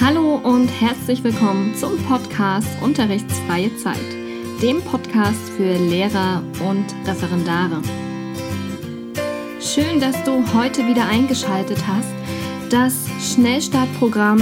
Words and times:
Hallo 0.00 0.36
und 0.36 0.68
herzlich 0.68 1.24
willkommen 1.24 1.74
zum 1.74 1.98
Podcast 2.04 2.68
Unterrichtsfreie 2.80 3.76
Zeit, 3.78 3.96
dem 4.62 4.80
Podcast 4.80 5.50
für 5.56 5.74
Lehrer 5.74 6.40
und 6.64 6.86
Referendare. 7.04 7.82
Schön, 9.60 9.98
dass 9.98 10.22
du 10.22 10.44
heute 10.54 10.86
wieder 10.86 11.04
eingeschaltet 11.08 11.78
hast. 11.84 12.14
Das 12.70 13.08
Schnellstartprogramm, 13.20 14.40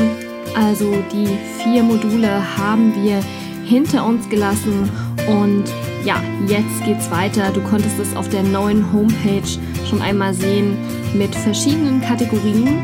also 0.55 1.03
die 1.11 1.39
vier 1.63 1.83
Module, 1.83 2.59
haben 2.59 2.95
wir 3.03 3.23
hinter 3.65 4.05
uns 4.05 4.29
gelassen 4.29 4.91
und 5.27 5.65
ja, 6.05 6.23
jetzt 6.47 6.85
geht's 6.85 7.11
weiter. 7.11 7.51
Du 7.51 7.63
konntest 7.63 7.99
es 7.99 8.15
auf 8.15 8.29
der 8.29 8.43
neuen 8.43 8.93
Homepage 8.93 9.49
schon 9.89 10.03
einmal 10.03 10.35
sehen 10.35 10.77
mit 11.15 11.35
verschiedenen 11.35 12.03
Kategorien 12.03 12.79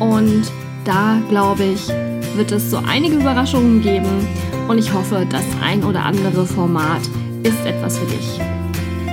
und 0.00 0.50
da 0.88 1.20
glaube 1.28 1.64
ich, 1.64 1.86
wird 2.34 2.50
es 2.50 2.70
so 2.70 2.78
einige 2.78 3.16
Überraschungen 3.16 3.82
geben 3.82 4.26
und 4.68 4.78
ich 4.78 4.92
hoffe, 4.92 5.26
das 5.28 5.44
ein 5.62 5.84
oder 5.84 6.02
andere 6.02 6.46
Format 6.46 7.02
ist 7.42 7.66
etwas 7.66 7.98
für 7.98 8.06
dich. 8.06 8.40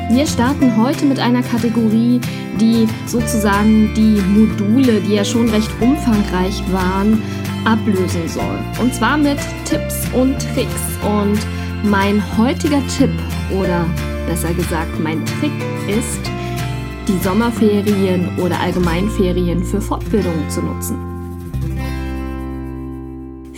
Wir 0.09 0.25
starten 0.25 0.77
heute 0.81 1.05
mit 1.05 1.19
einer 1.19 1.43
Kategorie, 1.43 2.21
die 2.61 2.87
sozusagen 3.05 3.93
die 3.93 4.21
Module, 4.21 5.01
die 5.01 5.15
ja 5.15 5.25
schon 5.25 5.49
recht 5.49 5.69
umfangreich 5.81 6.63
waren, 6.71 7.21
ablösen 7.65 8.27
soll. 8.29 8.59
Und 8.79 8.93
zwar 8.93 9.17
mit 9.17 9.39
Tipps 9.65 10.03
und 10.13 10.37
Tricks. 10.53 10.83
Und 11.03 11.39
mein 11.83 12.23
heutiger 12.37 12.81
Tipp 12.87 13.11
oder 13.51 13.85
besser 14.27 14.53
gesagt 14.53 14.97
mein 14.99 15.25
Trick 15.25 15.51
ist, 15.87 16.21
die 17.07 17.17
Sommerferien 17.23 18.29
oder 18.37 18.59
Allgemeinferien 18.61 19.63
für 19.63 19.81
Fortbildungen 19.81 20.49
zu 20.49 20.61
nutzen. 20.61 21.14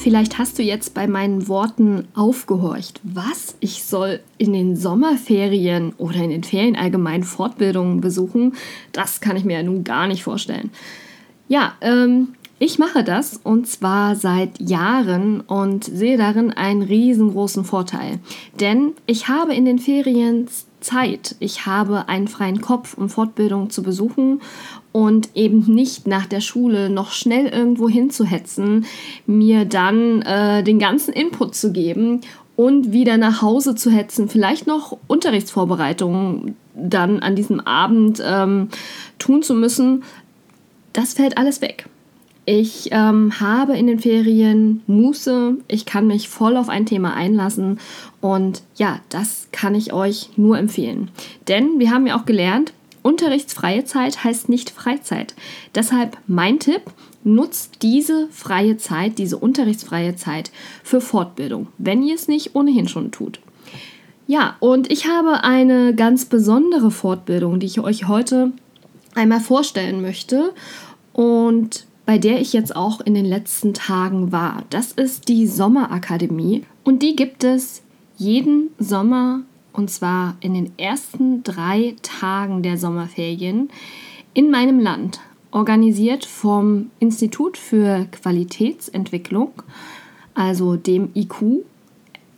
Vielleicht 0.07 0.37
hast 0.37 0.57
du 0.57 0.63
jetzt 0.63 0.93
bei 0.93 1.05
meinen 1.05 1.49
Worten 1.49 2.07
aufgehorcht. 2.15 3.01
Was? 3.03 3.57
Ich 3.59 3.83
soll 3.83 4.21
in 4.37 4.53
den 4.53 4.77
Sommerferien 4.77 5.91
oder 5.97 6.15
in 6.23 6.29
den 6.29 6.45
Ferien 6.45 6.77
allgemein 6.77 7.23
Fortbildungen 7.23 7.99
besuchen? 7.99 8.53
Das 8.93 9.19
kann 9.19 9.35
ich 9.35 9.43
mir 9.43 9.57
ja 9.57 9.63
nun 9.63 9.83
gar 9.83 10.07
nicht 10.07 10.23
vorstellen. 10.23 10.71
Ja, 11.49 11.73
ähm, 11.81 12.29
ich 12.57 12.79
mache 12.79 13.03
das 13.03 13.35
und 13.43 13.67
zwar 13.67 14.15
seit 14.15 14.61
Jahren 14.61 15.41
und 15.41 15.83
sehe 15.83 16.15
darin 16.15 16.51
einen 16.53 16.83
riesengroßen 16.83 17.65
Vorteil. 17.65 18.19
Denn 18.61 18.93
ich 19.07 19.27
habe 19.27 19.55
in 19.55 19.65
den 19.65 19.77
Ferien 19.77 20.47
Zeit. 20.79 21.35
Ich 21.39 21.65
habe 21.65 22.07
einen 22.07 22.27
freien 22.27 22.61
Kopf, 22.61 22.95
um 22.97 23.09
Fortbildungen 23.09 23.69
zu 23.69 23.83
besuchen 23.83 24.41
und 24.91 25.29
eben 25.35 25.59
nicht 25.73 26.07
nach 26.07 26.25
der 26.25 26.41
Schule 26.41 26.89
noch 26.89 27.11
schnell 27.11 27.47
irgendwo 27.47 27.89
hinzuhetzen, 27.89 28.85
mir 29.25 29.65
dann 29.65 30.21
äh, 30.21 30.63
den 30.63 30.79
ganzen 30.79 31.13
Input 31.13 31.55
zu 31.55 31.71
geben 31.71 32.21
und 32.55 32.91
wieder 32.91 33.17
nach 33.17 33.41
Hause 33.41 33.75
zu 33.75 33.91
hetzen, 33.91 34.29
vielleicht 34.29 34.67
noch 34.67 34.97
Unterrichtsvorbereitungen 35.07 36.55
dann 36.75 37.19
an 37.19 37.35
diesem 37.35 37.59
Abend 37.59 38.21
ähm, 38.23 38.69
tun 39.19 39.43
zu 39.43 39.53
müssen. 39.53 40.03
Das 40.93 41.13
fällt 41.13 41.37
alles 41.37 41.61
weg. 41.61 41.87
Ich 42.49 42.87
ähm, 42.91 43.41
habe 43.41 43.77
in 43.77 43.87
den 43.87 43.99
Ferien 43.99 44.81
Muße, 44.87 45.57
ich 45.67 45.85
kann 45.85 46.07
mich 46.07 46.29
voll 46.29 46.55
auf 46.55 46.69
ein 46.69 46.85
Thema 46.85 47.13
einlassen 47.13 47.77
und 48.21 48.61
ja, 48.77 49.01
das 49.09 49.49
kann 49.51 49.75
ich 49.75 49.91
euch 49.91 50.29
nur 50.37 50.57
empfehlen. 50.57 51.11
Denn 51.49 51.77
wir 51.77 51.91
haben 51.91 52.07
ja 52.07 52.17
auch 52.17 52.25
gelernt, 52.25 52.71
unterrichtsfreie 53.01 53.83
Zeit 53.83 54.23
heißt 54.23 54.47
nicht 54.47 54.69
Freizeit. 54.69 55.35
Deshalb 55.75 56.17
mein 56.25 56.57
Tipp, 56.59 56.83
nutzt 57.25 57.81
diese 57.81 58.29
freie 58.31 58.77
Zeit, 58.77 59.17
diese 59.17 59.37
unterrichtsfreie 59.37 60.15
Zeit 60.15 60.49
für 60.83 61.01
Fortbildung, 61.01 61.67
wenn 61.77 62.01
ihr 62.01 62.15
es 62.15 62.29
nicht 62.29 62.55
ohnehin 62.55 62.87
schon 62.87 63.11
tut. 63.11 63.41
Ja, 64.25 64.55
und 64.61 64.89
ich 64.89 65.05
habe 65.05 65.43
eine 65.43 65.93
ganz 65.93 66.23
besondere 66.23 66.91
Fortbildung, 66.91 67.59
die 67.59 67.65
ich 67.65 67.81
euch 67.81 68.07
heute 68.07 68.53
einmal 69.15 69.41
vorstellen 69.41 70.01
möchte. 70.01 70.53
Und 71.11 71.86
bei 72.07 72.17
der 72.17 72.39
ich 72.39 72.53
jetzt 72.53 72.73
auch 72.73 73.01
in 73.01 73.13
den 73.13 73.25
letzten 73.25 73.73
Tagen 73.73 74.31
war. 74.31 74.63
Das 74.69 74.93
ist 74.93 75.27
die 75.27 75.45
Sommerakademie 75.45 76.63
und 76.85 77.03
die 77.03 77.17
gibt 77.17 77.43
es 77.43 77.83
jeden 78.15 78.69
Sommer 78.79 79.41
und 79.73 79.91
zwar 79.91 80.37
in 80.39 80.53
den 80.53 80.71
ersten 80.79 81.43
drei 81.43 81.97
Tagen 82.03 82.63
der 82.63 82.77
Sommerferien 82.77 83.69
in 84.33 84.49
meinem 84.49 84.79
Land, 84.79 85.19
organisiert 85.51 86.23
vom 86.23 86.91
Institut 86.99 87.57
für 87.57 88.07
Qualitätsentwicklung, 88.09 89.51
also 90.33 90.77
dem 90.77 91.09
IQ 91.13 91.65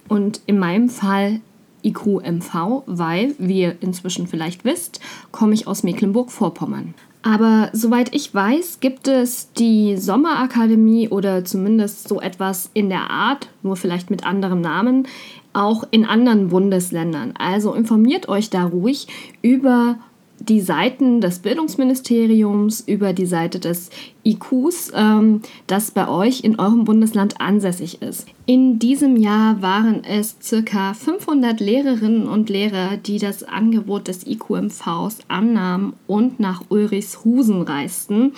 und 0.08 0.42
in 0.48 0.58
meinem 0.58 0.90
Fall 0.90 1.42
IQMV, 1.84 2.82
weil, 2.88 3.36
wie 3.38 3.62
ihr 3.62 3.78
inzwischen 3.82 4.26
vielleicht 4.26 4.66
wisst, 4.66 5.00
komme 5.32 5.54
ich 5.54 5.68
aus 5.68 5.84
Mecklenburg-Vorpommern. 5.84 6.96
Aber 7.22 7.70
soweit 7.74 8.16
ich 8.16 8.34
weiß, 8.34 8.80
gibt 8.80 9.08
es 9.08 9.52
die 9.54 9.98
Sommerakademie 9.98 11.10
oder 11.10 11.44
zumindest 11.44 12.08
so 12.08 12.22
etwas 12.22 12.70
in 12.74 12.90
der 12.90 13.10
Art, 13.10 13.50
nur 13.62 13.76
vielleicht 13.76 14.10
mit 14.10 14.26
anderem 14.26 14.62
Namen, 14.62 15.06
auch 15.52 15.84
in 15.92 16.06
anderen 16.06 16.48
Bundesländern. 16.48 17.34
Also 17.38 17.74
informiert 17.74 18.30
euch 18.30 18.50
da 18.50 18.64
ruhig 18.64 19.08
über 19.42 19.98
die 20.40 20.62
Seiten 20.62 21.22
des 21.22 21.40
Bildungsministeriums, 21.40 22.82
über 22.82 23.14
die 23.14 23.26
Seite 23.26 23.60
des 23.60 23.90
IQs, 24.24 24.92
ähm, 24.96 25.42
das 25.68 25.92
bei 25.92 26.08
euch 26.08 26.44
in 26.44 26.60
eurem 26.60 26.86
Bundesland 26.86 27.40
ansässig 27.42 28.02
ist. 28.02 28.28
In 28.46 28.80
diesem 28.80 29.16
Jahr 29.18 29.62
waren 29.62 30.04
es 30.04 30.38
circa 30.42 30.94
500 30.94 31.60
Lehrerinnen 31.60 32.28
und 32.28 32.50
Lehrer, 32.50 32.98
die 32.98 33.20
das 33.20 33.44
Angebot 33.44 34.08
des 34.08 34.26
IQMVs 34.26 35.20
annahmen 35.28 35.94
und 36.08 36.40
nach 36.40 36.64
Ulrichshusen 36.70 37.62
reisten. 37.62 38.34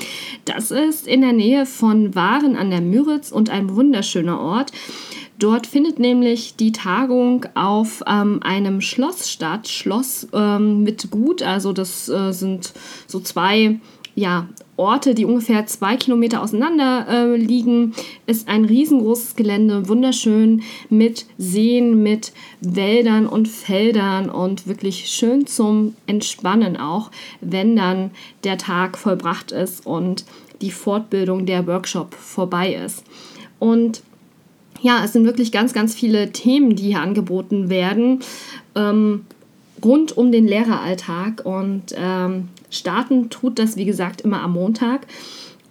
Das 0.45 0.71
ist 0.71 1.07
in 1.07 1.21
der 1.21 1.33
Nähe 1.33 1.65
von 1.65 2.13
Waren 2.15 2.55
an 2.55 2.69
der 2.69 2.81
Müritz 2.81 3.31
und 3.31 3.49
ein 3.49 3.73
wunderschöner 3.75 4.39
Ort. 4.39 4.71
Dort 5.41 5.65
findet 5.65 5.97
nämlich 5.97 6.55
die 6.55 6.71
Tagung 6.71 7.47
auf 7.55 8.03
ähm, 8.05 8.41
einem 8.43 8.79
Schloss 8.79 9.31
statt. 9.31 9.67
Schloss 9.67 10.27
ähm, 10.33 10.83
mit 10.83 11.09
Gut, 11.09 11.41
also 11.41 11.73
das 11.73 12.07
äh, 12.09 12.31
sind 12.31 12.73
so 13.07 13.19
zwei 13.19 13.79
ja, 14.13 14.47
Orte, 14.77 15.15
die 15.15 15.25
ungefähr 15.25 15.65
zwei 15.65 15.95
Kilometer 15.95 16.43
auseinander 16.43 17.07
äh, 17.09 17.35
liegen. 17.37 17.95
Ist 18.27 18.47
ein 18.49 18.65
riesengroßes 18.65 19.35
Gelände, 19.35 19.89
wunderschön 19.89 20.61
mit 20.91 21.25
Seen, 21.39 22.03
mit 22.03 22.33
Wäldern 22.59 23.25
und 23.25 23.47
Feldern 23.47 24.29
und 24.29 24.67
wirklich 24.67 25.07
schön 25.09 25.47
zum 25.47 25.95
Entspannen 26.05 26.77
auch, 26.77 27.09
wenn 27.39 27.75
dann 27.75 28.11
der 28.43 28.59
Tag 28.59 28.95
vollbracht 28.95 29.51
ist 29.51 29.87
und 29.87 30.23
die 30.61 30.69
Fortbildung, 30.69 31.47
der 31.47 31.65
Workshop 31.65 32.13
vorbei 32.13 32.75
ist. 32.75 33.03
Und 33.57 34.03
ja, 34.81 35.03
es 35.03 35.13
sind 35.13 35.25
wirklich 35.25 35.51
ganz, 35.51 35.73
ganz 35.73 35.93
viele 35.93 36.31
Themen, 36.31 36.75
die 36.75 36.83
hier 36.83 37.01
angeboten 37.01 37.69
werden, 37.69 38.19
ähm, 38.75 39.25
rund 39.83 40.17
um 40.17 40.31
den 40.31 40.47
Lehreralltag. 40.47 41.45
Und 41.45 41.95
ähm, 41.95 42.49
starten 42.69 43.29
tut 43.29 43.59
das, 43.59 43.77
wie 43.77 43.85
gesagt, 43.85 44.21
immer 44.21 44.41
am 44.41 44.53
Montag. 44.53 45.07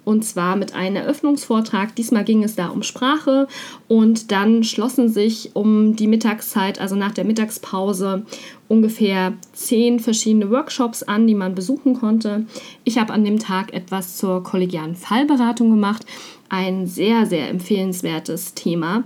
Und 0.05 0.25
zwar 0.25 0.57
mit 0.57 0.75
einem 0.75 0.97
Eröffnungsvortrag. 0.97 1.95
Diesmal 1.95 2.25
ging 2.25 2.43
es 2.43 2.57
da 2.57 2.69
um 2.69 2.83
Sprache 2.83 3.47
und 3.87 4.33
dann 4.33 4.65
schlossen 4.65 5.09
sich 5.09 5.51
um 5.55 5.95
die 5.95 6.07
Mittagszeit, 6.07 6.81
also 6.81 6.97
nach 6.97 7.13
der 7.13 7.25
Mittagspause, 7.25 8.25
ungefähr 8.67 9.35
zehn 9.53 10.01
verschiedene 10.01 10.51
Workshops 10.51 11.03
an, 11.03 11.27
die 11.27 11.35
man 11.35 11.55
besuchen 11.55 11.95
konnte. 11.95 12.47
Ich 12.85 12.99
habe 12.99 13.13
an 13.13 13.25
dem 13.25 13.39
Tag 13.39 13.75
etwas 13.75 14.17
zur 14.17 14.43
kollegialen 14.43 14.97
Fallberatung 14.97 15.71
gemacht 15.71 16.07
ein 16.51 16.87
sehr, 16.87 17.27
sehr 17.27 17.49
empfehlenswertes 17.49 18.55
Thema. 18.55 19.05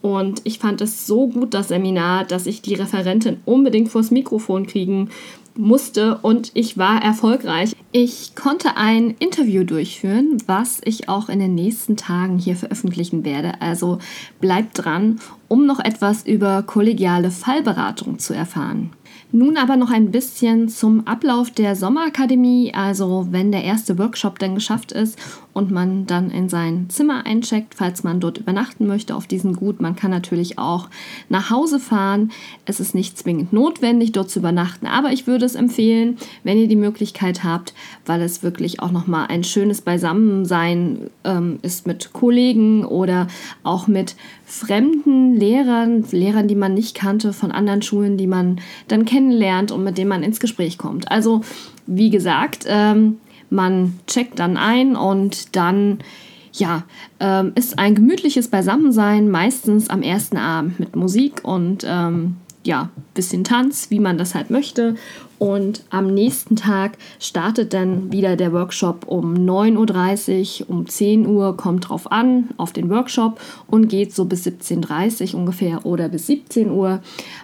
Und 0.00 0.40
ich 0.44 0.58
fand 0.58 0.80
es 0.80 1.06
so 1.06 1.28
gut, 1.28 1.54
das 1.54 1.68
Seminar, 1.68 2.24
dass 2.24 2.46
ich 2.46 2.62
die 2.62 2.74
Referentin 2.74 3.38
unbedingt 3.44 3.90
vors 3.90 4.10
Mikrofon 4.10 4.66
kriegen 4.66 5.10
musste 5.56 6.18
und 6.18 6.50
ich 6.54 6.78
war 6.78 7.02
erfolgreich. 7.02 7.76
Ich 7.92 8.34
konnte 8.34 8.76
ein 8.76 9.14
Interview 9.18 9.64
durchführen, 9.64 10.38
was 10.46 10.80
ich 10.84 11.08
auch 11.08 11.28
in 11.28 11.38
den 11.38 11.54
nächsten 11.54 11.96
Tagen 11.96 12.38
hier 12.38 12.56
veröffentlichen 12.56 13.24
werde. 13.24 13.60
Also 13.60 13.98
bleibt 14.40 14.84
dran, 14.84 15.20
um 15.48 15.64
noch 15.66 15.78
etwas 15.78 16.26
über 16.26 16.62
kollegiale 16.62 17.30
Fallberatung 17.30 18.18
zu 18.18 18.34
erfahren. 18.34 18.90
Nun 19.30 19.56
aber 19.56 19.76
noch 19.76 19.90
ein 19.90 20.10
bisschen 20.10 20.68
zum 20.68 21.06
Ablauf 21.06 21.50
der 21.50 21.74
Sommerakademie, 21.76 22.72
also 22.74 23.28
wenn 23.30 23.52
der 23.52 23.64
erste 23.64 23.98
Workshop 23.98 24.38
dann 24.38 24.54
geschafft 24.54 24.92
ist 24.92 25.18
und 25.54 25.70
man 25.70 26.04
dann 26.06 26.30
in 26.30 26.48
sein 26.48 26.86
Zimmer 26.90 27.24
eincheckt, 27.24 27.74
falls 27.76 28.02
man 28.02 28.20
dort 28.20 28.38
übernachten 28.38 28.86
möchte 28.86 29.14
auf 29.14 29.26
diesem 29.26 29.54
Gut. 29.54 29.80
Man 29.80 29.96
kann 29.96 30.10
natürlich 30.10 30.58
auch 30.58 30.90
nach 31.28 31.48
Hause 31.48 31.78
fahren. 31.78 32.32
Es 32.66 32.80
ist 32.80 32.94
nicht 32.94 33.16
zwingend 33.16 33.52
notwendig, 33.52 34.12
dort 34.12 34.30
zu 34.30 34.40
übernachten, 34.40 34.86
aber 34.86 35.12
ich 35.12 35.26
würde 35.26 35.46
es 35.46 35.54
empfehlen, 35.54 36.18
wenn 36.42 36.58
ihr 36.58 36.68
die 36.68 36.76
Möglichkeit 36.76 37.44
habt, 37.44 37.72
weil 38.04 38.20
es 38.20 38.42
wirklich 38.42 38.80
auch 38.80 38.90
nochmal 38.90 39.28
ein 39.28 39.44
schönes 39.44 39.80
Beisammensein 39.80 41.10
ähm, 41.22 41.60
ist 41.62 41.86
mit 41.86 42.12
Kollegen 42.12 42.84
oder 42.84 43.28
auch 43.62 43.86
mit 43.86 44.16
fremden 44.44 45.34
Lehrern, 45.34 46.04
Lehrern, 46.10 46.48
die 46.48 46.56
man 46.56 46.74
nicht 46.74 46.96
kannte, 46.96 47.32
von 47.32 47.52
anderen 47.52 47.82
Schulen, 47.82 48.16
die 48.16 48.26
man 48.26 48.60
dann 48.88 49.04
kennenlernt 49.04 49.70
und 49.70 49.84
mit 49.84 49.98
denen 49.98 50.08
man 50.08 50.24
ins 50.24 50.40
Gespräch 50.40 50.78
kommt. 50.78 51.10
Also, 51.10 51.42
wie 51.86 52.10
gesagt, 52.10 52.64
ähm, 52.68 53.18
man 53.54 53.98
checkt 54.06 54.38
dann 54.38 54.56
ein 54.56 54.96
und 54.96 55.56
dann 55.56 56.00
ja, 56.52 56.84
ähm, 57.18 57.52
ist 57.56 57.78
ein 57.78 57.94
gemütliches 57.94 58.48
Beisammensein, 58.48 59.28
meistens 59.28 59.90
am 59.90 60.02
ersten 60.02 60.36
Abend 60.36 60.78
mit 60.78 60.94
Musik 60.94 61.40
und 61.42 61.84
ähm, 61.86 62.36
ja, 62.64 62.90
bisschen 63.12 63.44
Tanz, 63.44 63.90
wie 63.90 64.00
man 64.00 64.16
das 64.18 64.34
halt 64.34 64.50
möchte. 64.50 64.94
Und 65.38 65.82
am 65.90 66.14
nächsten 66.14 66.56
Tag 66.56 66.96
startet 67.20 67.74
dann 67.74 68.10
wieder 68.10 68.36
der 68.36 68.52
Workshop 68.52 69.06
um 69.06 69.34
9.30 69.34 70.62
Uhr, 70.62 70.70
um 70.70 70.86
10 70.86 71.26
Uhr, 71.26 71.56
kommt 71.56 71.88
drauf 71.88 72.10
an, 72.10 72.50
auf 72.56 72.72
den 72.72 72.88
Workshop 72.88 73.38
und 73.66 73.88
geht 73.88 74.14
so 74.14 74.24
bis 74.24 74.46
17.30 74.46 75.34
Uhr 75.34 75.40
ungefähr 75.40 75.84
oder 75.84 76.08
bis 76.08 76.26
17 76.28 76.70
Uhr. 76.70 77.02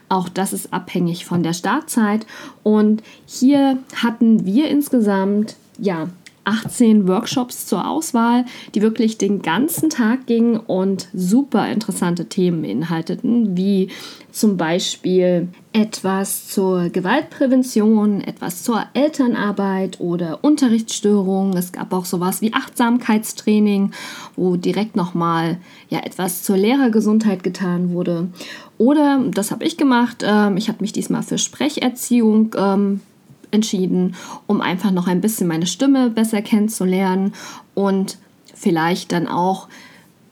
Auch 0.09 0.29
das 0.31 0.55
ist 0.55 0.73
abhängig 0.73 1.27
von 1.27 1.43
der 1.43 1.53
Startzeit. 1.53 2.27
Und 2.63 3.03
hier 3.27 3.79
hatten 4.03 4.47
wir 4.47 4.69
insgesamt 4.69 5.57
ja, 5.81 6.09
18 6.45 7.07
Workshops 7.07 7.67
zur 7.67 7.87
Auswahl, 7.87 8.45
die 8.75 8.83
wirklich 8.83 9.19
den 9.19 9.43
ganzen 9.43 9.91
Tag 9.91 10.27
gingen 10.27 10.57
und 10.57 11.09
super 11.13 11.71
interessante 11.71 12.27
Themen 12.27 12.63
beinhalteten, 12.63 13.57
wie 13.57 13.89
zum 14.33 14.57
Beispiel 14.57 15.49
etwas 15.73 16.49
zur 16.49 16.89
Gewaltprävention, 16.89 18.21
etwas 18.21 18.63
zur 18.63 18.85
Elternarbeit 18.95 20.01
oder 20.01 20.43
Unterrichtsstörungen. 20.43 21.57
Es 21.57 21.73
gab 21.73 21.93
auch 21.93 22.05
sowas 22.05 22.41
wie 22.41 22.55
Achtsamkeitstraining, 22.55 23.93
wo 24.35 24.57
direkt 24.57 24.97
nochmal 24.97 25.59
ja, 25.89 26.01
etwas 26.01 26.43
zur 26.43 26.57
Lehrergesundheit 26.57 27.43
getan 27.43 27.93
wurde. 27.93 28.29
Oder, 28.79 29.23
das 29.31 29.51
habe 29.51 29.65
ich 29.65 29.77
gemacht, 29.77 30.25
ähm, 30.27 30.57
ich 30.57 30.69
habe 30.69 30.79
mich 30.81 30.93
diesmal 30.93 31.23
für 31.23 31.39
Sprecherziehung 31.39 32.55
ähm, 32.57 33.01
entschieden, 33.51 34.15
um 34.47 34.61
einfach 34.61 34.91
noch 34.91 35.07
ein 35.07 35.21
bisschen 35.21 35.49
meine 35.49 35.67
Stimme 35.67 36.11
besser 36.11 36.43
kennenzulernen 36.43 37.33
und 37.75 38.19
vielleicht 38.55 39.13
dann 39.13 39.27
auch 39.27 39.69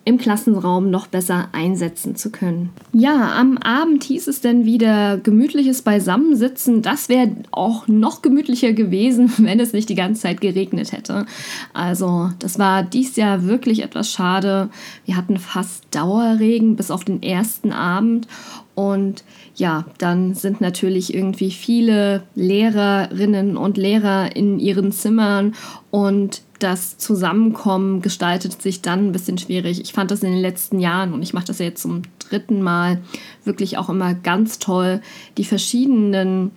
im 0.08 0.16
Klassenraum 0.16 0.88
noch 0.88 1.06
besser 1.06 1.49
einsetzen 1.52 2.16
zu 2.16 2.31
können. 2.31 2.70
Ja, 2.94 3.32
am 3.38 3.58
Abend 3.58 4.02
hieß 4.05 4.26
es 4.26 4.40
dann 4.40 4.64
wieder 4.64 5.19
gemütliches 5.19 5.82
Beisammensitzen. 5.82 6.81
Das 6.81 7.10
wäre 7.10 7.32
auch 7.50 7.88
noch 7.88 8.22
gemütlicher 8.22 8.72
gewesen, 8.72 9.31
wenn 9.38 9.60
es 9.60 9.75
nicht 9.75 9.90
die 9.90 9.94
ganze 9.94 10.22
Zeit 10.22 10.40
geregnet 10.40 10.93
hätte. 10.93 11.26
Also 11.75 12.31
das 12.38 12.58
war 12.58 12.82
dies 12.82 13.16
Jahr 13.16 13.44
wirklich 13.44 13.82
etwas 13.82 14.10
schade. 14.10 14.70
Wir 15.05 15.14
hatten 15.14 15.37
fast 15.37 15.84
Dauerregen 15.90 16.75
bis 16.75 16.90
auf 16.90 17.04
den 17.04 17.22
ersten 17.22 17.72
Abend 17.72 18.26
und 18.75 19.25
ja, 19.56 19.84
dann 19.99 20.34
sind 20.34 20.62
natürlich 20.62 21.12
irgendwie 21.12 21.50
viele 21.50 22.22
Lehrerinnen 22.34 23.58
und 23.58 23.76
Lehrer 23.76 24.34
in 24.34 24.58
ihren 24.58 24.93
Zimmern 24.93 25.54
und 25.90 26.43
das 26.58 26.99
Zusammenkommen 26.99 28.02
gestaltet 28.02 28.60
sich 28.60 28.82
dann 28.82 29.08
ein 29.08 29.12
bisschen 29.12 29.38
schwierig. 29.38 29.81
Ich 29.81 29.93
fand 29.93 30.10
das 30.10 30.22
in 30.22 30.32
den 30.32 30.40
letzten 30.40 30.81
Jahren 30.81 31.12
und 31.12 31.22
ich 31.22 31.32
mache 31.32 31.46
das 31.46 31.58
ja 31.58 31.66
jetzt 31.66 31.82
zum 31.82 32.02
dritten 32.19 32.62
Mal 32.62 33.00
wirklich 33.44 33.78
auch 33.78 33.88
immer 33.88 34.14
ganz 34.14 34.58
toll, 34.58 35.00
die 35.37 35.44
verschiedenen 35.44 36.50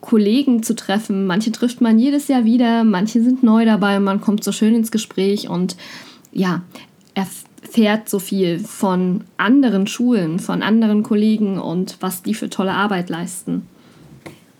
Kollegen 0.00 0.62
zu 0.62 0.74
treffen. 0.74 1.26
Manche 1.26 1.52
trifft 1.52 1.80
man 1.80 1.98
jedes 1.98 2.28
Jahr 2.28 2.44
wieder, 2.44 2.84
manche 2.84 3.22
sind 3.22 3.42
neu 3.42 3.64
dabei, 3.64 3.98
man 4.00 4.20
kommt 4.20 4.44
so 4.44 4.52
schön 4.52 4.74
ins 4.74 4.90
Gespräch 4.90 5.48
und 5.48 5.76
ja, 6.32 6.62
erfährt 7.14 8.08
so 8.08 8.18
viel 8.18 8.60
von 8.60 9.24
anderen 9.36 9.86
Schulen, 9.86 10.38
von 10.38 10.62
anderen 10.62 11.02
Kollegen 11.02 11.58
und 11.58 11.96
was 12.00 12.22
die 12.22 12.34
für 12.34 12.50
tolle 12.50 12.72
Arbeit 12.72 13.10
leisten. 13.10 13.66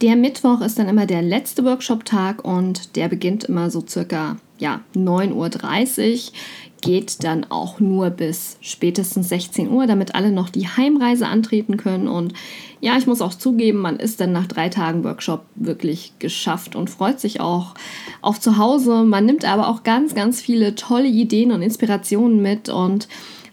Der 0.01 0.17
Mittwoch 0.17 0.61
ist 0.61 0.79
dann 0.79 0.89
immer 0.89 1.07
der 1.07 1.23
letzte 1.23 1.65
Workshop-Tag 1.65 2.45
und 2.45 2.97
der 2.97 3.09
beginnt 3.09 3.45
immer 3.45 3.69
so 3.71 3.85
circa 3.87 4.37
ja, 4.59 4.81
9.30 4.95 5.33
Uhr, 5.35 6.33
geht 6.81 7.25
dann 7.25 7.45
auch 7.51 7.81
nur 7.81 8.11
bis 8.11 8.57
spätestens 8.61 9.29
16 9.29 9.71
Uhr, 9.71 9.87
damit 9.87 10.15
alle 10.15 10.31
noch 10.31 10.49
die 10.49 10.69
Heimreise 10.69 11.27
antreten 11.27 11.77
können. 11.77 12.07
Und 12.09 12.35
ja, 12.81 12.97
ich 12.97 13.07
muss 13.07 13.21
auch 13.21 13.35
zugeben, 13.35 13.79
man 13.79 13.97
ist 13.97 14.21
dann 14.21 14.33
nach 14.33 14.47
drei 14.47 14.69
Tagen 14.69 15.03
Workshop 15.05 15.45
wirklich 15.57 16.13
geschafft 16.19 16.77
und 16.77 16.91
freut 16.91 17.19
sich 17.19 17.41
auch 17.41 17.75
auf 18.23 18.39
zu 18.41 18.59
Hause. 18.59 19.05
Man 19.05 19.27
nimmt 19.27 19.45
aber 19.45 19.69
auch 19.69 19.83
ganz, 19.83 20.15
ganz 20.15 20.41
viele 20.41 20.75
tolle 20.75 21.09
Ideen 21.09 21.53
und 21.53 21.63
Inspirationen 21.63 22.41
mit 22.41 22.69
und 22.69 23.09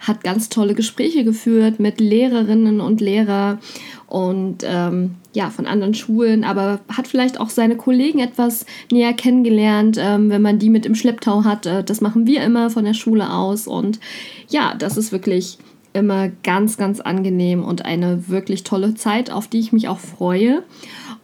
hat 0.08 0.24
ganz 0.24 0.50
tolle 0.50 0.76
Gespräche 0.76 1.24
geführt 1.24 1.80
mit 1.80 2.00
Lehrerinnen 2.00 2.82
und 2.82 3.02
Lehrern 3.02 3.60
und 4.08 4.64
ähm, 4.64 5.16
ja, 5.34 5.50
von 5.50 5.66
anderen 5.66 5.94
Schulen, 5.94 6.44
aber 6.44 6.80
hat 6.88 7.08
vielleicht 7.08 7.40
auch 7.40 7.50
seine 7.50 7.76
Kollegen 7.76 8.20
etwas 8.20 8.66
näher 8.92 9.14
kennengelernt, 9.14 9.98
ähm, 10.00 10.30
wenn 10.30 10.42
man 10.42 10.60
die 10.60 10.70
mit 10.70 10.86
im 10.86 10.96
Schlepptau 10.96 11.44
hat. 11.44 11.66
Äh, 11.66 11.84
das 11.84 12.02
machen 12.02 12.28
wir 12.28 12.44
immer 12.44 12.70
von 12.70 12.86
der 12.86 12.94
Schule 12.94 13.32
aus 13.32 13.68
und 13.68 14.00
ja, 14.48 14.76
das 14.78 14.98
ist 14.98 15.12
wirklich 15.12 15.58
immer 15.96 16.30
ganz, 16.44 16.78
ganz 16.78 17.00
angenehm 17.00 17.64
und 17.64 17.86
eine 17.86 18.28
wirklich 18.28 18.64
tolle 18.64 18.96
Zeit, 18.96 19.32
auf 19.32 19.48
die 19.48 19.60
ich 19.60 19.72
mich 19.72 19.88
auch 19.88 20.00
freue. 20.00 20.64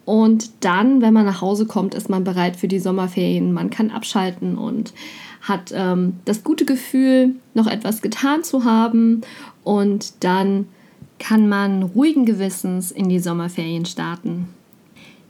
Und 0.04 0.50
dann, 0.60 1.00
wenn 1.00 1.14
man 1.14 1.24
nach 1.24 1.40
Hause 1.40 1.66
kommt, 1.66 1.94
ist 1.94 2.08
man 2.08 2.24
bereit 2.24 2.56
für 2.56 2.68
die 2.68 2.80
Sommerferien. 2.80 3.52
Man 3.52 3.70
kann 3.70 3.90
abschalten 3.90 4.58
und 4.58 4.92
hat 5.42 5.72
ähm, 5.74 6.14
das 6.24 6.44
gute 6.44 6.64
Gefühl, 6.64 7.36
noch 7.54 7.66
etwas 7.66 8.02
getan 8.02 8.44
zu 8.44 8.64
haben. 8.64 9.22
Und 9.64 10.24
dann 10.24 10.66
kann 11.18 11.48
man 11.48 11.82
ruhigen 11.82 12.26
Gewissens 12.26 12.90
in 12.90 13.08
die 13.08 13.20
Sommerferien 13.20 13.84
starten. 13.84 14.48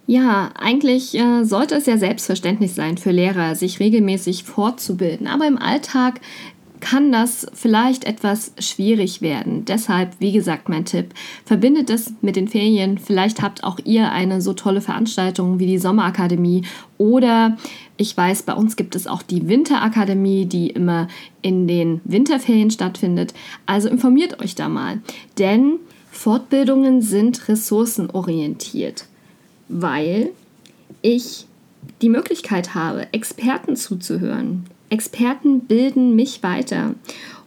Ja, 0.06 0.50
eigentlich 0.58 1.14
äh, 1.14 1.44
sollte 1.44 1.76
es 1.76 1.86
ja 1.86 1.96
selbstverständlich 1.96 2.74
sein 2.74 2.98
für 2.98 3.12
Lehrer, 3.12 3.54
sich 3.54 3.78
regelmäßig 3.78 4.42
fortzubilden, 4.42 5.28
aber 5.28 5.46
im 5.46 5.58
Alltag 5.58 6.20
kann 6.82 7.12
das 7.12 7.46
vielleicht 7.54 8.04
etwas 8.04 8.52
schwierig 8.58 9.22
werden. 9.22 9.64
Deshalb, 9.64 10.16
wie 10.18 10.32
gesagt, 10.32 10.68
mein 10.68 10.84
Tipp, 10.84 11.14
verbindet 11.46 11.88
es 11.88 12.12
mit 12.22 12.34
den 12.34 12.48
Ferien. 12.48 12.98
Vielleicht 12.98 13.40
habt 13.40 13.62
auch 13.62 13.78
ihr 13.84 14.10
eine 14.10 14.42
so 14.42 14.52
tolle 14.52 14.80
Veranstaltung 14.80 15.60
wie 15.60 15.66
die 15.66 15.78
Sommerakademie 15.78 16.64
oder 16.98 17.56
ich 17.96 18.16
weiß, 18.16 18.42
bei 18.42 18.54
uns 18.54 18.74
gibt 18.74 18.96
es 18.96 19.06
auch 19.06 19.22
die 19.22 19.48
Winterakademie, 19.48 20.44
die 20.46 20.70
immer 20.70 21.06
in 21.40 21.68
den 21.68 22.00
Winterferien 22.04 22.70
stattfindet. 22.70 23.32
Also 23.64 23.88
informiert 23.88 24.42
euch 24.42 24.56
da 24.56 24.68
mal, 24.68 25.00
denn 25.38 25.76
Fortbildungen 26.10 27.00
sind 27.00 27.48
ressourcenorientiert, 27.48 29.06
weil 29.68 30.30
ich 31.00 31.46
die 32.02 32.08
Möglichkeit 32.08 32.74
habe, 32.74 33.06
Experten 33.12 33.76
zuzuhören, 33.76 34.64
Experten 34.92 35.60
bilden 35.60 36.14
mich 36.14 36.42
weiter. 36.42 36.94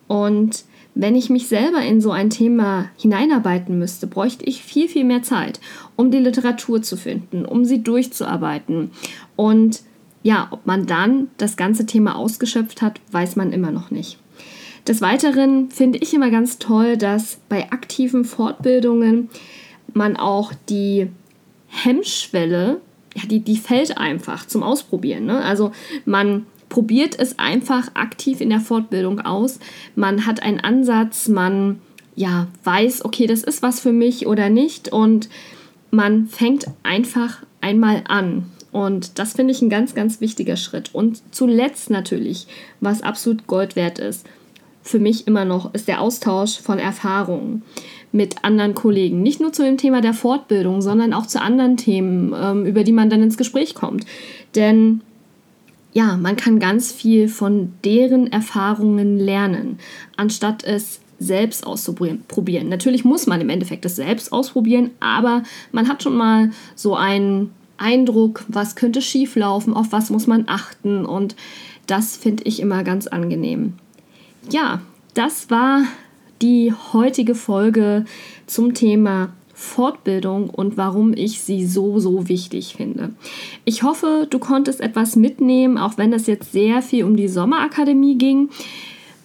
Und 0.07 0.65
wenn 0.95 1.15
ich 1.15 1.29
mich 1.29 1.47
selber 1.47 1.81
in 1.81 2.01
so 2.01 2.11
ein 2.11 2.29
Thema 2.29 2.89
hineinarbeiten 2.97 3.77
müsste, 3.77 4.07
bräuchte 4.07 4.45
ich 4.45 4.63
viel, 4.63 4.87
viel 4.87 5.03
mehr 5.03 5.21
Zeit, 5.21 5.59
um 5.95 6.09
die 6.09 6.19
Literatur 6.19 6.81
zu 6.81 6.97
finden, 6.97 7.45
um 7.45 7.65
sie 7.65 7.83
durchzuarbeiten. 7.83 8.91
Und 9.35 9.83
ja, 10.23 10.47
ob 10.51 10.65
man 10.65 10.87
dann 10.87 11.29
das 11.37 11.57
ganze 11.57 11.85
Thema 11.85 12.15
ausgeschöpft 12.15 12.81
hat, 12.81 12.99
weiß 13.11 13.35
man 13.35 13.51
immer 13.53 13.71
noch 13.71 13.91
nicht. 13.91 14.17
Des 14.87 15.01
Weiteren 15.01 15.69
finde 15.69 15.99
ich 15.99 16.13
immer 16.13 16.31
ganz 16.31 16.59
toll, 16.59 16.97
dass 16.97 17.39
bei 17.49 17.71
aktiven 17.71 18.23
Fortbildungen 18.23 19.29
man 19.93 20.15
auch 20.15 20.53
die 20.69 21.07
Hemmschwelle, 21.67 22.79
ja, 23.15 23.23
die, 23.27 23.39
die 23.39 23.57
fällt 23.57 23.97
einfach 23.97 24.47
zum 24.47 24.63
Ausprobieren. 24.63 25.25
Ne? 25.25 25.43
Also 25.43 25.71
man 26.05 26.45
probiert 26.75 27.17
es 27.17 27.39
einfach 27.39 27.91
aktiv 27.93 28.41
in 28.41 28.49
der 28.49 28.59
Fortbildung 28.59 29.21
aus. 29.21 29.59
Man 29.95 30.25
hat 30.25 30.43
einen 30.43 30.59
Ansatz, 30.59 31.29
man 31.29 31.79
ja, 32.17 32.47
weiß, 32.65 33.05
okay, 33.05 33.27
das 33.27 33.43
ist 33.43 33.61
was 33.61 33.79
für 33.79 33.93
mich 33.93 34.27
oder 34.27 34.49
nicht 34.49 34.91
und 34.91 35.29
man 35.89 36.27
fängt 36.27 36.65
einfach 36.83 37.43
einmal 37.61 38.03
an. 38.09 38.51
Und 38.73 39.19
das 39.19 39.31
finde 39.31 39.53
ich 39.53 39.61
ein 39.61 39.69
ganz, 39.69 39.95
ganz 39.95 40.19
wichtiger 40.19 40.57
Schritt. 40.57 40.93
Und 40.93 41.21
zuletzt 41.31 41.89
natürlich, 41.89 42.45
was 42.81 43.01
absolut 43.01 43.47
Gold 43.47 43.77
wert 43.77 43.99
ist, 43.99 44.27
für 44.81 44.99
mich 44.99 45.27
immer 45.27 45.45
noch, 45.45 45.73
ist 45.73 45.87
der 45.87 46.01
Austausch 46.01 46.59
von 46.59 46.77
Erfahrungen 46.77 47.63
mit 48.11 48.43
anderen 48.43 48.75
Kollegen. 48.75 49.21
Nicht 49.21 49.39
nur 49.39 49.53
zu 49.53 49.63
dem 49.63 49.77
Thema 49.77 50.01
der 50.01 50.13
Fortbildung, 50.13 50.81
sondern 50.81 51.13
auch 51.13 51.25
zu 51.25 51.41
anderen 51.41 51.77
Themen, 51.77 52.35
ähm, 52.37 52.65
über 52.65 52.83
die 52.83 52.91
man 52.91 53.09
dann 53.09 53.23
ins 53.23 53.37
Gespräch 53.37 53.75
kommt. 53.75 54.05
Denn 54.55 54.99
ja, 55.95 56.17
man 56.17 56.35
kann 56.35 56.59
ganz 56.59 56.91
viel 56.91 57.29
von 57.29 57.71
deren 57.85 58.29
Erfahrungen 58.29 59.17
lernen, 59.17 59.79
anstatt 60.17 60.61
es 60.65 60.99
selbst 61.19 61.65
auszuprobieren. 61.65 62.67
Natürlich 62.67 63.05
muss 63.05 63.27
man 63.27 63.39
im 63.39 63.47
Endeffekt 63.47 63.85
es 63.85 63.95
selbst 63.95 64.33
ausprobieren, 64.33 64.91
aber 64.99 65.43
man 65.71 65.87
hat 65.87 66.03
schon 66.03 66.17
mal 66.17 66.51
so 66.75 66.97
einen 66.97 67.51
Eindruck, 67.77 68.43
was 68.49 68.75
könnte 68.75 69.01
schieflaufen, 69.01 69.73
auf 69.73 69.93
was 69.93 70.09
muss 70.09 70.27
man 70.27 70.43
achten 70.47 71.05
und 71.05 71.37
das 71.87 72.17
finde 72.17 72.43
ich 72.43 72.59
immer 72.59 72.83
ganz 72.83 73.07
angenehm. 73.07 73.73
Ja, 74.51 74.81
das 75.13 75.49
war 75.49 75.83
die 76.41 76.73
heutige 76.91 77.35
Folge 77.35 78.03
zum 78.47 78.73
Thema 78.73 79.29
Fortbildung 79.55 80.49
und 80.49 80.75
warum 80.75 81.13
ich 81.13 81.41
sie 81.41 81.65
so, 81.65 81.97
so 81.99 82.27
wichtig 82.27 82.75
finde. 82.75 83.13
Ich 83.63 83.83
hoffe, 83.83 84.27
du 84.29 84.37
konntest 84.37 84.81
etwas 84.81 85.15
mitnehmen, 85.15 85.77
auch 85.77 85.97
wenn 85.97 86.11
es 86.11 86.27
jetzt 86.27 86.51
sehr 86.51 86.81
viel 86.81 87.05
um 87.05 87.15
die 87.15 87.29
Sommerakademie 87.29 88.17
ging. 88.17 88.49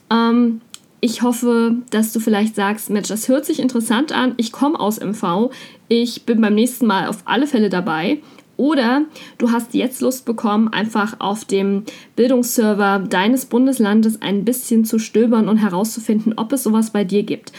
Ähm, 0.08 0.60
ich 1.00 1.22
hoffe, 1.22 1.74
dass 1.90 2.12
du 2.12 2.20
vielleicht 2.20 2.54
sagst, 2.54 2.90
Mensch, 2.90 3.08
das 3.08 3.28
hört 3.28 3.44
sich 3.44 3.58
interessant 3.58 4.12
an, 4.12 4.34
ich 4.36 4.52
komme 4.52 4.78
aus 4.78 5.00
MV, 5.00 5.50
ich 5.88 6.24
bin 6.26 6.40
beim 6.40 6.54
nächsten 6.54 6.86
Mal 6.86 7.08
auf 7.08 7.22
alle 7.24 7.48
Fälle 7.48 7.68
dabei. 7.68 8.20
Oder 8.56 9.06
du 9.38 9.52
hast 9.52 9.72
jetzt 9.72 10.02
Lust 10.02 10.26
bekommen, 10.26 10.68
einfach 10.68 11.16
auf 11.18 11.46
dem 11.46 11.84
Bildungsserver 12.14 12.98
deines 13.08 13.46
Bundeslandes 13.46 14.20
ein 14.20 14.44
bisschen 14.44 14.84
zu 14.84 14.98
stöbern 14.98 15.48
und 15.48 15.56
herauszufinden, 15.56 16.34
ob 16.36 16.52
es 16.52 16.64
sowas 16.64 16.90
bei 16.90 17.02
dir 17.02 17.22
gibt. 17.22 17.52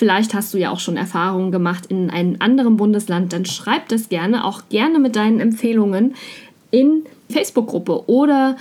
Vielleicht 0.00 0.32
hast 0.32 0.54
du 0.54 0.58
ja 0.58 0.70
auch 0.70 0.80
schon 0.80 0.96
Erfahrungen 0.96 1.52
gemacht 1.52 1.84
in 1.90 2.08
einem 2.08 2.36
anderen 2.38 2.78
Bundesland, 2.78 3.34
dann 3.34 3.44
schreib 3.44 3.90
das 3.90 4.08
gerne, 4.08 4.46
auch 4.46 4.62
gerne 4.70 4.98
mit 4.98 5.14
deinen 5.14 5.40
Empfehlungen 5.40 6.14
in 6.70 7.04
Facebook-Gruppe 7.28 8.08
oder 8.08 8.56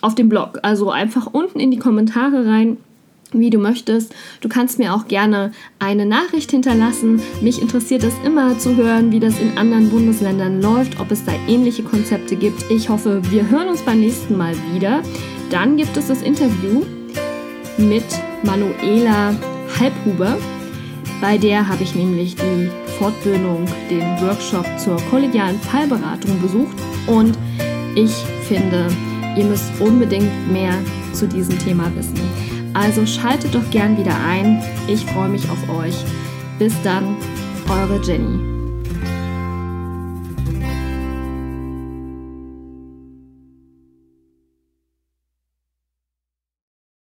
auf 0.00 0.14
dem 0.14 0.30
Blog. 0.30 0.60
Also 0.62 0.90
einfach 0.90 1.26
unten 1.26 1.60
in 1.60 1.70
die 1.70 1.78
Kommentare 1.78 2.46
rein 2.46 2.78
wie 3.32 3.50
du 3.50 3.58
möchtest. 3.58 4.14
Du 4.40 4.48
kannst 4.48 4.78
mir 4.78 4.94
auch 4.94 5.08
gerne 5.08 5.52
eine 5.78 6.06
Nachricht 6.06 6.52
hinterlassen. 6.52 7.20
Mich 7.42 7.60
interessiert 7.60 8.02
es 8.02 8.14
immer 8.24 8.58
zu 8.58 8.74
hören, 8.74 9.12
wie 9.12 9.20
das 9.20 9.38
in 9.38 9.58
anderen 9.58 9.90
Bundesländern 9.90 10.62
läuft, 10.62 10.98
ob 11.00 11.10
es 11.10 11.22
da 11.22 11.32
ähnliche 11.46 11.82
Konzepte 11.82 12.34
gibt. 12.34 12.64
Ich 12.70 12.88
hoffe, 12.88 13.20
wir 13.30 13.50
hören 13.50 13.68
uns 13.68 13.82
beim 13.82 14.00
nächsten 14.00 14.38
Mal 14.38 14.54
wieder. 14.72 15.02
Dann 15.50 15.76
gibt 15.76 15.98
es 15.98 16.06
das 16.06 16.22
Interview 16.22 16.82
mit 17.76 18.06
Manuela 18.42 19.36
Halbhuber. 19.78 20.38
Bei 21.20 21.36
der 21.36 21.66
habe 21.66 21.82
ich 21.82 21.94
nämlich 21.94 22.36
die 22.36 22.70
Fortbildung, 22.98 23.64
den 23.90 24.02
Workshop 24.20 24.66
zur 24.78 24.96
kollegialen 25.10 25.58
Fallberatung 25.60 26.40
besucht 26.40 26.76
und 27.06 27.36
ich 27.96 28.12
finde, 28.46 28.86
ihr 29.36 29.44
müsst 29.44 29.80
unbedingt 29.80 30.52
mehr 30.52 30.74
zu 31.12 31.26
diesem 31.26 31.58
Thema 31.58 31.90
wissen. 31.96 32.20
Also 32.74 33.04
schaltet 33.04 33.54
doch 33.54 33.68
gern 33.70 33.98
wieder 33.98 34.14
ein. 34.24 34.62
Ich 34.86 35.04
freue 35.06 35.28
mich 35.28 35.48
auf 35.50 35.68
euch. 35.80 35.96
Bis 36.58 36.74
dann, 36.82 37.16
eure 37.68 38.00
Jenny. 38.02 38.57